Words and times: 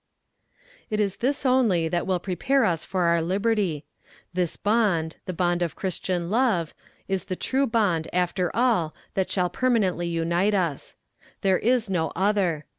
"It 0.89 0.99
is 0.99 1.17
this 1.17 1.45
only 1.45 1.87
that 1.87 2.07
will 2.07 2.17
prepare 2.17 2.63
us 2.65 2.83
for 2.83 3.03
our 3.03 3.21
liberty. 3.21 3.85
This 4.33 4.57
bond, 4.57 5.17
the 5.27 5.31
bond 5.33 5.61
of 5.61 5.75
christian 5.75 6.31
love, 6.31 6.73
is 7.07 7.25
the 7.25 7.35
true 7.35 7.67
bond 7.67 8.07
after 8.11 8.49
all 8.55 8.95
that 9.13 9.29
shall 9.29 9.51
permanently 9.51 10.07
unite 10.07 10.55
us. 10.55 10.95
There 11.41 11.59
is 11.59 11.87
no 11.87 12.11
other. 12.15 12.65